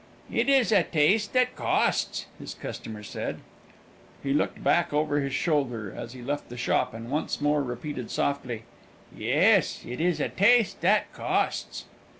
"It 0.33 0.49
is 0.49 0.71
a 0.71 0.81
taste 0.81 1.33
that 1.33 1.55
costs," 1.55 2.25
his 2.39 2.55
customer 2.55 3.03
said. 3.03 3.37
He 4.23 4.33
looked 4.33 4.63
back 4.63 4.91
over 4.91 5.19
his 5.19 5.35
shoulder 5.35 5.93
as 5.95 6.13
he 6.13 6.23
left 6.23 6.49
the 6.49 6.57
shop, 6.57 6.95
and 6.95 7.11
once 7.11 7.39
more 7.39 7.61
repeated 7.61 8.09
softly, 8.09 8.63
"Yes, 9.15 9.83
it 9.85 10.01
is 10.01 10.19
a 10.19 10.27
taste 10.29 10.81
that 10.81 11.13
costs." 11.13 11.85